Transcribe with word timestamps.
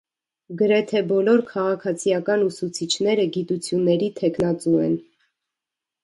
Գրեթե 0.59 1.01
բոլոր 1.09 1.41
քաղաքացիական 1.49 2.45
ուսուցիչները 2.45 3.25
գիտությունների 3.35 4.07
թեկնածու 4.21 4.73
են։ 4.87 4.97